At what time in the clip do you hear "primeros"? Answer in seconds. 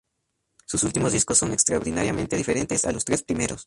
3.21-3.59